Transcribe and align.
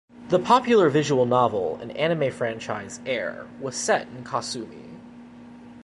The 0.29 0.39
popular 0.39 0.89
visual 0.89 1.27
novel 1.27 1.77
and 1.79 1.95
anime 1.95 2.31
franchise 2.31 2.99
"Air" 3.05 3.45
was 3.59 3.75
set 3.77 4.07
in 4.07 4.23
Kasumi. 4.23 4.95